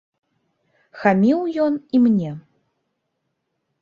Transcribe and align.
Хаміў 1.01 1.39
ён 1.65 1.73
і 1.99 2.03
мне. 2.07 2.31